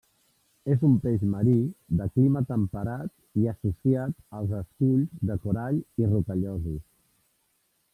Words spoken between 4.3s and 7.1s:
als esculls de corall i rocallosos.